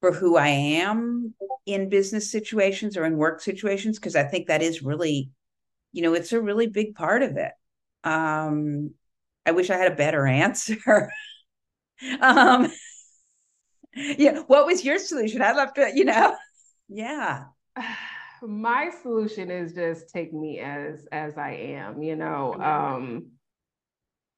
[0.00, 1.34] for who I am
[1.66, 5.30] in business situations or in work situations because I think that is really
[5.92, 7.52] you know it's a really big part of it.
[8.04, 8.92] Um
[9.46, 11.10] I wish I had a better answer.
[12.20, 12.70] Um
[13.94, 15.42] yeah what was your solution?
[15.42, 16.36] I'd love to you know?
[16.92, 17.44] Yeah
[18.42, 22.54] my solution is just take me as as I am, you know.
[22.54, 23.32] Um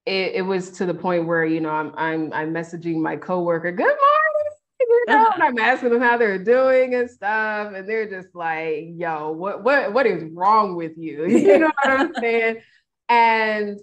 [0.05, 3.71] it, it was to the point where, you know, I'm I'm I'm messaging my coworker,
[3.71, 7.73] good morning, you know, and I'm asking them how they're doing and stuff.
[7.75, 11.27] And they're just like, yo, what what what is wrong with you?
[11.29, 12.63] You know what I'm saying?
[13.09, 13.79] And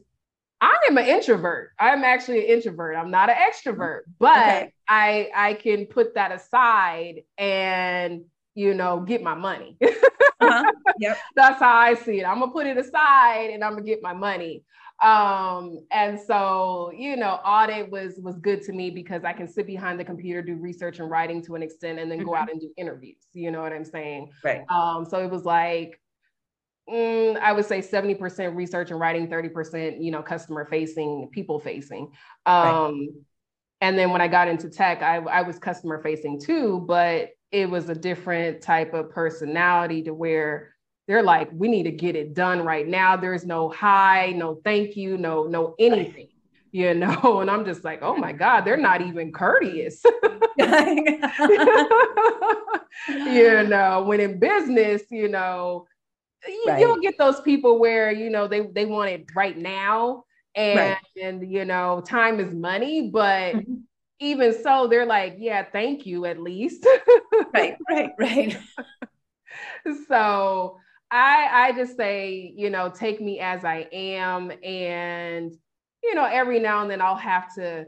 [0.61, 1.71] I am an introvert.
[1.79, 2.97] I'm actually an introvert.
[2.97, 4.73] I'm not an extrovert, but okay.
[4.89, 8.25] I I can put that aside and
[8.59, 9.77] you know, get my money.
[9.81, 10.71] uh-huh.
[10.99, 11.17] Yep.
[11.35, 12.25] That's how I see it.
[12.25, 14.63] I'm gonna put it aside and I'm gonna get my money.
[15.01, 19.65] Um, and so, you know, audit was was good to me because I can sit
[19.65, 22.27] behind the computer, do research and writing to an extent, and then mm-hmm.
[22.27, 23.27] go out and do interviews.
[23.33, 24.31] You know what I'm saying?
[24.43, 24.63] Right.
[24.69, 25.99] Um, so it was like
[26.91, 32.11] Mm, I would say 70% research and writing, 30%, you know, customer facing, people facing.
[32.47, 33.07] Um, right.
[33.81, 37.69] And then when I got into tech, I, I was customer facing too, but it
[37.69, 40.75] was a different type of personality to where
[41.07, 43.17] they're like, we need to get it done right now.
[43.17, 46.29] There's no hi, no thank you, no, no anything,
[46.71, 47.39] you know.
[47.41, 50.03] And I'm just like, oh my God, they're not even courteous.
[50.57, 51.17] you
[53.63, 55.87] know, when in business, you know,
[56.67, 56.79] right.
[56.79, 60.25] you'll get those people where, you know, they they want it right now.
[60.53, 60.97] And, right.
[61.23, 63.75] and you know, time is money, but mm-hmm
[64.19, 66.85] even so, they're like, yeah, thank you at least.
[67.53, 68.57] right, right, right.
[70.07, 70.77] so
[71.11, 74.51] I I just say, you know, take me as I am.
[74.63, 75.55] And,
[76.03, 77.85] you know, every now and then I'll have to,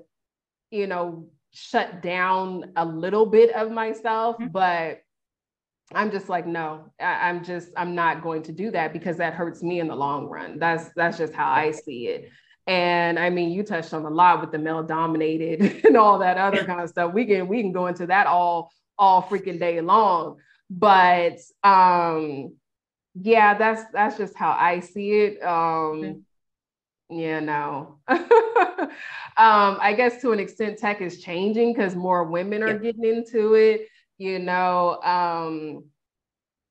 [0.71, 4.47] you know, shut down a little bit of myself, mm-hmm.
[4.47, 5.01] but
[5.93, 9.33] I'm just like, no, I, am just, I'm not going to do that because that
[9.33, 10.57] hurts me in the long run.
[10.57, 12.29] That's that's just how I see it.
[12.67, 16.37] And I mean, you touched on a lot with the male dominated and all that
[16.37, 17.13] other kind of stuff.
[17.13, 20.37] We can we can go into that all all freaking day long.
[20.69, 22.55] But um
[23.15, 25.43] yeah, that's that's just how I see it.
[25.43, 26.25] Um
[27.11, 27.99] yeah, no.
[28.07, 28.17] um,
[29.37, 32.77] I guess to an extent tech is changing because more women are yeah.
[32.77, 33.87] getting into it,
[34.17, 35.83] you know, um,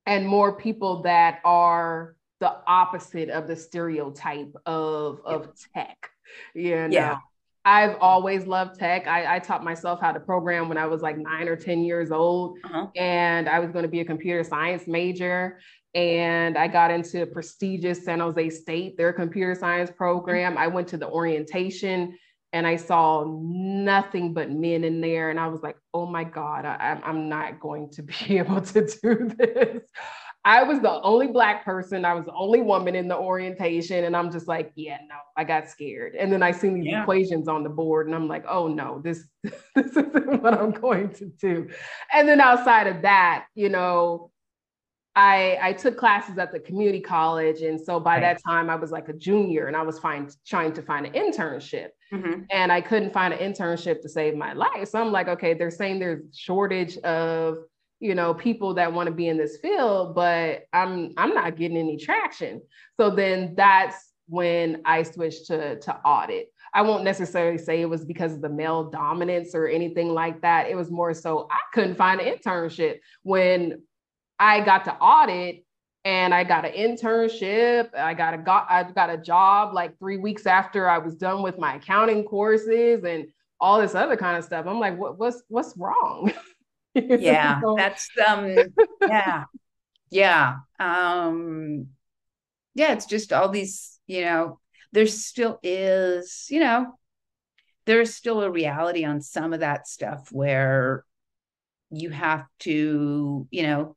[0.07, 6.11] and more people that are the opposite of the stereotype of of tech
[6.55, 6.89] you know?
[6.91, 7.19] yeah
[7.65, 9.07] I've always loved tech.
[9.07, 12.11] I, I, taught myself how to program when I was like nine or 10 years
[12.11, 12.59] old.
[12.65, 12.87] Uh-huh.
[12.97, 15.61] And I was going to be a computer science major.
[15.95, 20.57] And I got into prestigious San Jose State, their computer science program.
[20.57, 22.17] I went to the orientation
[22.53, 25.31] and I saw nothing but men in there.
[25.31, 28.87] And I was like, oh my God, I, I'm not going to be able to
[28.87, 29.83] do this.
[30.45, 32.05] I was the only Black person.
[32.05, 34.05] I was the only woman in the orientation.
[34.05, 36.15] And I'm just like, yeah, no, I got scared.
[36.15, 37.03] And then I seen these yeah.
[37.03, 41.11] equations on the board and I'm like, oh no, this, this isn't what I'm going
[41.15, 41.69] to do.
[42.13, 44.31] And then outside of that, you know,
[45.15, 47.61] I, I took classes at the community college.
[47.61, 48.21] And so by right.
[48.21, 51.13] that time I was like a junior and I was find, trying to find an
[51.13, 52.43] internship mm-hmm.
[52.51, 54.89] and I couldn't find an internship to save my life.
[54.89, 57.59] So I'm like, okay, they're saying there's shortage of,
[58.01, 61.77] you know, people that want to be in this field, but I'm, I'm not getting
[61.77, 62.63] any traction.
[62.99, 66.49] So then that's when I switched to, to audit.
[66.73, 70.69] I won't necessarily say it was because of the male dominance or anything like that.
[70.69, 73.83] It was more so I couldn't find an internship when
[74.39, 75.65] I got to audit
[76.05, 77.95] and I got an internship.
[77.95, 81.43] I got a got I got a job like three weeks after I was done
[81.43, 83.27] with my accounting courses and
[83.61, 84.67] all this other kind of stuff.
[84.67, 86.33] I'm like, what, what's what's wrong?
[86.95, 88.57] yeah, so, that's um
[89.01, 89.45] yeah.
[90.11, 90.57] Yeah.
[90.79, 91.89] Um
[92.75, 94.61] yeah, it's just all these, you know,
[94.93, 96.99] there still is, you know,
[97.87, 101.05] there's still a reality on some of that stuff where
[101.91, 103.97] you have to, you know,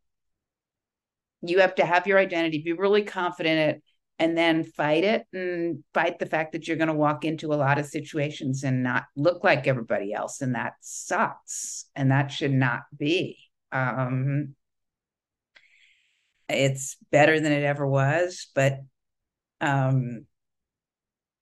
[1.41, 3.83] you have to have your identity, be really confident in it,
[4.23, 7.55] and then fight it and fight the fact that you're going to walk into a
[7.55, 10.39] lot of situations and not look like everybody else.
[10.39, 11.87] And that sucks.
[11.93, 13.37] And that should not be.
[13.73, 14.55] Um,
[16.47, 18.79] it's better than it ever was, but
[19.59, 20.25] um,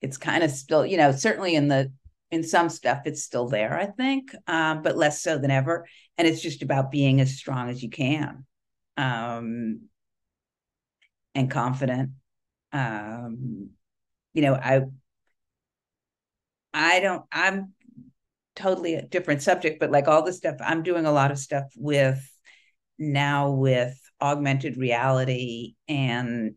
[0.00, 1.92] it's kind of still, you know, certainly in the
[2.32, 5.86] in some stuff it's still there, I think, um, but less so than ever.
[6.18, 8.44] And it's just about being as strong as you can.
[8.96, 9.82] Um,
[11.36, 12.10] and confident.
[12.72, 13.70] Um,
[14.34, 14.82] you know, I
[16.74, 17.74] I don't I'm
[18.56, 21.64] totally a different subject, but like all the stuff I'm doing a lot of stuff
[21.76, 22.20] with
[22.98, 26.54] now with augmented reality and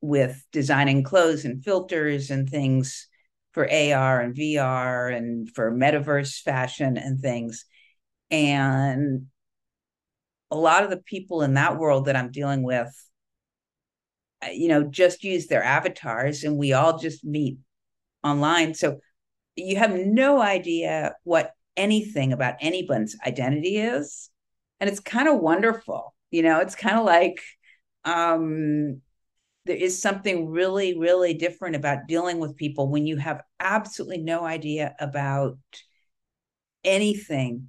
[0.00, 3.08] with designing clothes and filters and things
[3.52, 7.64] for AR and VR and for metaverse fashion and things.
[8.30, 9.26] And
[10.50, 12.88] a lot of the people in that world that I'm dealing with
[14.52, 17.58] you know, just use their avatars and we all just meet
[18.22, 18.74] online.
[18.74, 19.00] So
[19.56, 24.30] you have no idea what anything about anyone's identity is.
[24.80, 26.14] And it's kind of wonderful.
[26.30, 27.40] You know, it's kind of like
[28.04, 29.00] um,
[29.64, 34.44] there is something really, really different about dealing with people when you have absolutely no
[34.44, 35.58] idea about
[36.84, 37.68] anything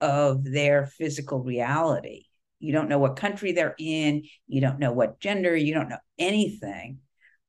[0.00, 2.24] of their physical reality.
[2.64, 4.24] You don't know what country they're in.
[4.46, 5.54] You don't know what gender.
[5.54, 7.00] You don't know anything.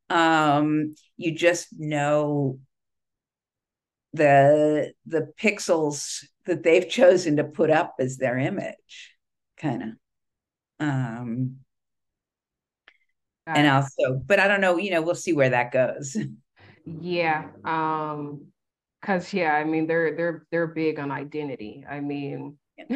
[0.09, 2.59] Um, you just know
[4.13, 9.16] the the pixels that they've chosen to put up as their image,
[9.57, 9.89] kind of.
[10.80, 11.57] Um,
[13.47, 14.78] and also, but I don't know.
[14.78, 16.18] You know, we'll see where that goes.
[16.86, 17.49] Yeah.
[17.63, 18.51] Um,
[19.01, 21.86] because yeah, I mean they're they're they're big on identity.
[21.88, 22.57] I mean,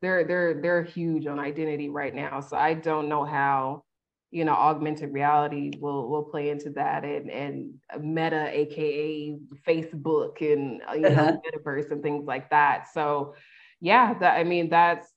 [0.00, 2.40] they're they're they're huge on identity right now.
[2.40, 3.84] So I don't know how
[4.30, 10.82] you know augmented reality will will play into that and and meta aka facebook and
[10.88, 11.30] uh, you uh-huh.
[11.30, 13.34] know metaverse and things like that so
[13.80, 15.08] yeah that i mean that's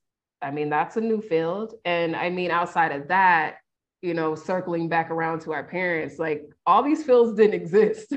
[0.42, 3.58] i mean that's a new field and i mean outside of that
[4.02, 8.16] you know circling back around to our parents like all these fields didn't exist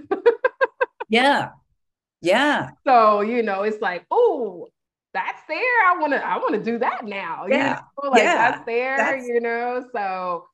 [1.08, 1.48] yeah
[2.22, 4.68] yeah so you know it's like oh
[5.14, 5.58] that's there.
[5.58, 7.46] I want to, I want to do that now.
[7.48, 7.56] Yeah.
[7.56, 8.10] You know?
[8.10, 8.34] Like yeah.
[8.34, 9.26] that's there, that's...
[9.26, 9.84] you know?
[9.94, 10.46] So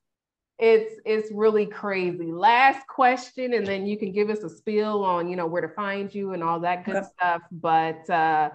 [0.59, 2.31] it's, it's really crazy.
[2.31, 5.69] Last question, and then you can give us a spiel on, you know, where to
[5.69, 7.41] find you and all that good stuff.
[7.51, 8.51] But, uh,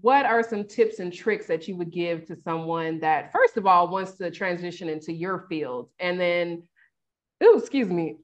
[0.00, 3.66] what are some tips and tricks that you would give to someone that first of
[3.66, 6.62] all wants to transition into your field and then
[7.42, 8.16] oh excuse me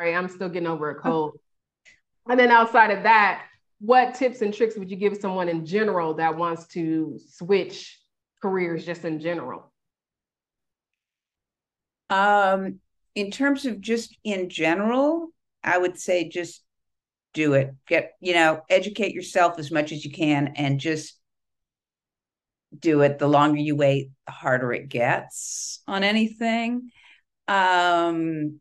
[0.00, 1.38] Sorry, I'm still getting over a cold.
[2.26, 3.44] and then outside of that,
[3.80, 8.00] what tips and tricks would you give someone in general that wants to switch
[8.40, 9.70] careers just in general?
[12.08, 12.80] Um,
[13.14, 15.28] in terms of just in general,
[15.62, 16.64] I would say just
[17.34, 17.74] do it.
[17.86, 21.18] Get, you know, educate yourself as much as you can and just
[22.78, 23.18] do it.
[23.18, 26.90] The longer you wait, the harder it gets on anything.
[27.48, 28.60] Um,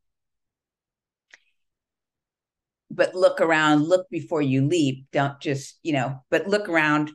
[2.99, 5.07] but look around, look before you leap.
[5.13, 7.11] Don't just, you know, but look around,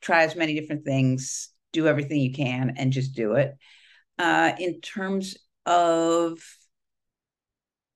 [0.00, 3.52] try as many different things, do everything you can, and just do it.
[4.16, 6.38] Uh, in terms of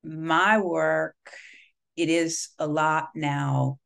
[0.03, 1.15] my work,
[1.97, 3.79] it is a lot now.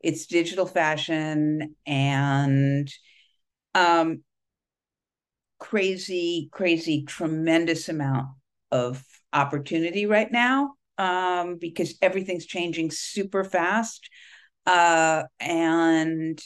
[0.00, 2.92] It's digital fashion and
[3.72, 4.24] um,
[5.60, 8.30] crazy, crazy, tremendous amount
[8.72, 14.08] of opportunity right now um, because everything's changing super fast.
[14.66, 16.40] Uh, and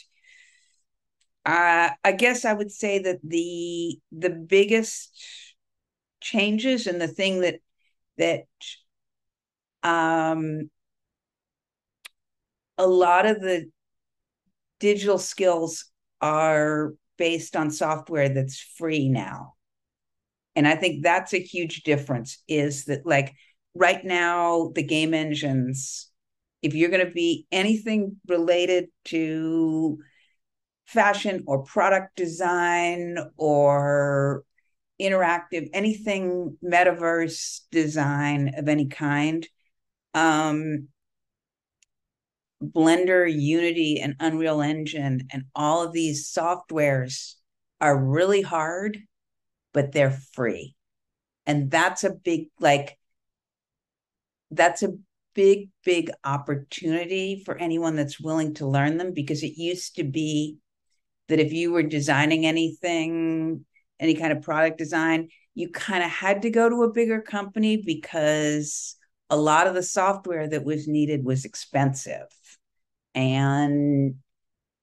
[1.45, 5.11] I, I guess I would say that the the biggest
[6.21, 7.59] changes and the thing that
[8.17, 8.45] that
[9.83, 10.69] um,
[12.77, 13.69] a lot of the
[14.79, 15.85] digital skills
[16.21, 19.53] are based on software that's free now
[20.55, 23.33] and i think that's a huge difference is that like
[23.73, 26.09] right now the game engines
[26.61, 29.97] if you're going to be anything related to
[30.85, 34.43] fashion or product design or
[35.01, 39.47] interactive anything metaverse design of any kind
[40.13, 40.87] um
[42.61, 47.35] blender unity and unreal engine and all of these softwares
[47.79, 48.99] are really hard
[49.73, 50.75] but they're free.
[51.45, 52.97] And that's a big like
[54.51, 54.93] that's a
[55.33, 60.57] big big opportunity for anyone that's willing to learn them because it used to be
[61.29, 63.65] that if you were designing anything
[63.99, 67.77] any kind of product design you kind of had to go to a bigger company
[67.77, 68.95] because
[69.31, 72.27] a lot of the software that was needed was expensive.
[73.15, 74.15] And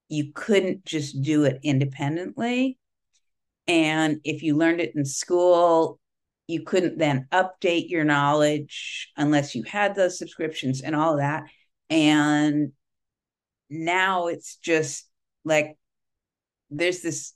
[0.09, 2.79] you couldn't just do it independently.
[3.67, 6.01] And if you learned it in school
[6.49, 11.45] you couldn't then update your knowledge unless you had those subscriptions and all of that.
[11.91, 12.73] And
[13.71, 15.09] now it's just
[15.45, 15.77] like
[16.71, 17.35] there's this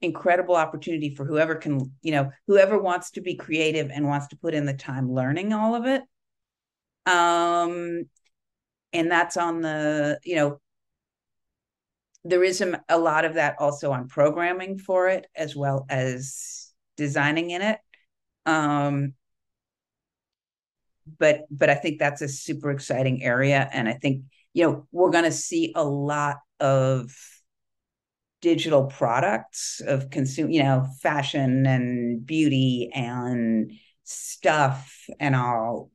[0.00, 4.36] incredible opportunity for whoever can, you know, whoever wants to be creative and wants to
[4.36, 6.02] put in the time learning all of it.
[7.04, 8.04] Um,
[8.92, 10.60] and that's on the, you know,
[12.24, 16.72] there is a, a lot of that also on programming for it as well as
[16.96, 17.80] designing in it
[18.46, 19.14] um,
[21.18, 25.10] but but I think that's a super exciting area, and I think you know we're
[25.10, 27.14] going to see a lot of
[28.40, 33.72] digital products of consume, you know, fashion and beauty and
[34.02, 35.90] stuff and all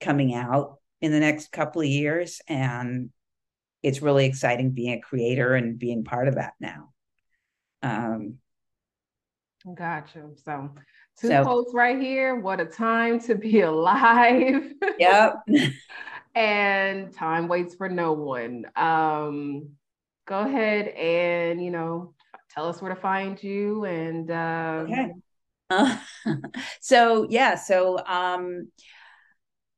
[0.00, 3.10] coming out in the next couple of years, and
[3.82, 6.92] it's really exciting being a creator and being part of that now.
[7.82, 8.38] Um,
[9.74, 10.28] Gotcha.
[10.44, 10.70] So
[11.20, 12.36] Two so, quotes right here.
[12.36, 14.72] What a time to be alive.
[14.98, 15.34] Yep.
[16.34, 18.66] and time waits for no one.
[18.76, 19.70] Um,
[20.26, 22.14] go ahead and, you know,
[22.50, 25.12] tell us where to find you and um, okay.
[25.70, 25.96] Uh,
[26.80, 28.68] so yeah, so um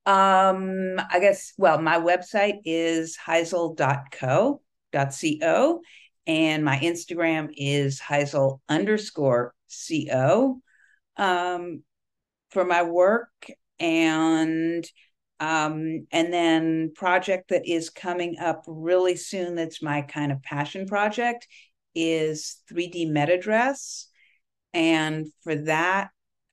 [0.06, 4.60] um I guess well my website is heisel.co
[4.92, 5.80] co
[6.26, 9.54] and my Instagram is heisel underscore
[9.86, 10.60] co
[11.16, 11.82] um,
[12.50, 13.32] for my work
[13.78, 14.84] and
[15.40, 20.86] um, and then project that is coming up really soon that's my kind of passion
[20.86, 21.46] project
[21.94, 24.08] is 3d meta dress
[24.72, 26.10] and for that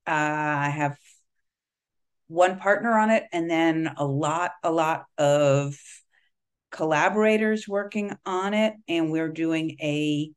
[0.07, 0.97] uh, i have
[2.27, 5.75] one partner on it and then a lot a lot of
[6.71, 8.73] collaborators working on it.
[8.87, 10.31] And we're doing a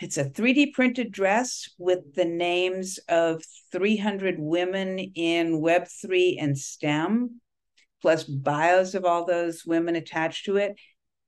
[0.00, 7.40] it's a 3D printed dress with the names of 300 women in Web3 and STEM,
[8.00, 10.76] plus bios of all those women attached to it.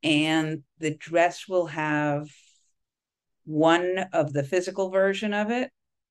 [0.02, 2.28] And the dress will have
[3.44, 5.70] one of the physical version of it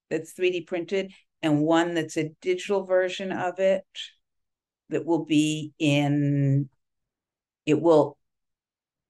[0.09, 3.83] that's 3D printed and one that's a digital version of it
[4.89, 6.69] that will be in,
[7.65, 8.17] it will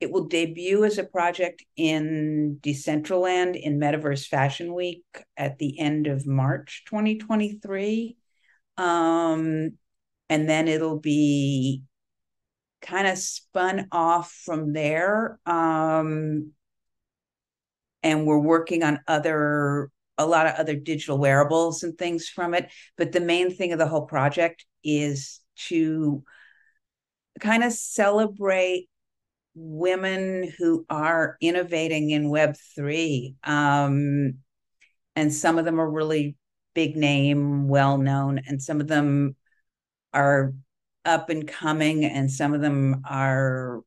[0.02, 5.06] it will debut as a project in Decentraland in Metaverse Fashion Week
[5.38, 8.18] at the end of March 2023.
[8.78, 9.78] Um,
[10.28, 11.84] and then it'll be
[12.82, 15.40] kind of spun off from there.
[15.46, 16.54] Um,
[18.02, 22.72] and we're working on other a lot of other digital wearables and things from it.
[22.98, 26.24] But the main thing of the whole project is to
[27.40, 28.88] kind of celebrate
[29.54, 33.36] women who are innovating in Web3.
[33.44, 34.36] Um,
[35.16, 36.38] and some of them are really
[36.74, 39.36] big name, well known, and some of them
[40.14, 40.54] are
[41.04, 43.82] up and coming, and some of them are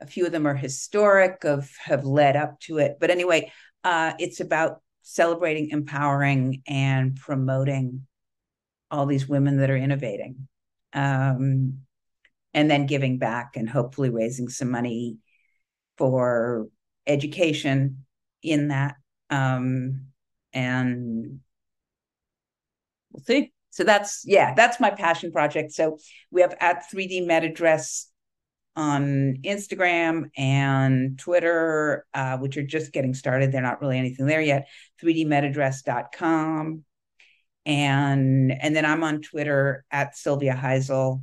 [0.00, 2.96] a few of them are historic of have led up to it.
[2.98, 3.52] But anyway,
[3.84, 8.06] uh, it's about celebrating, empowering, and promoting
[8.90, 10.48] all these women that are innovating.
[10.92, 11.80] Um,
[12.54, 15.18] and then giving back and hopefully raising some money
[15.96, 16.68] for
[17.06, 18.04] education
[18.42, 18.96] in that.
[19.28, 20.06] Um,
[20.52, 21.40] and
[23.12, 23.52] we'll see.
[23.70, 25.72] So that's yeah, that's my passion project.
[25.72, 25.98] So
[26.30, 28.06] we have at 3D MetaDress
[28.76, 33.52] on Instagram and Twitter, uh, which are just getting started.
[33.52, 34.68] They're not really anything there yet.
[35.02, 36.84] 3dmetadress.com.
[37.66, 41.22] And and then I'm on Twitter at Sylvia Heisel,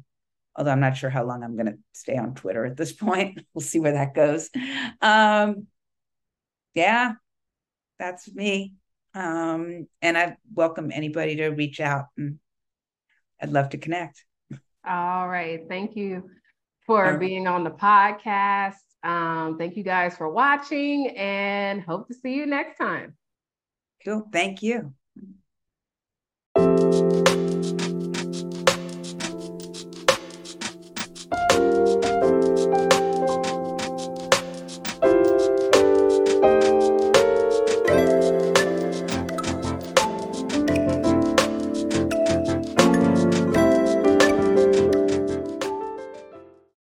[0.58, 3.40] although I'm not sure how long I'm going to stay on Twitter at this point.
[3.54, 4.50] We'll see where that goes.
[5.02, 5.68] Um,
[6.74, 7.14] yeah,
[8.00, 8.74] that's me.
[9.14, 12.40] Um, and I welcome anybody to reach out and
[13.42, 14.24] I'd love to connect.
[14.88, 15.62] All right.
[15.68, 16.30] Thank you
[16.86, 18.76] for being on the podcast.
[19.04, 23.16] Um, thank you guys for watching and hope to see you next time.
[24.04, 24.28] Cool.
[24.32, 24.94] Thank you.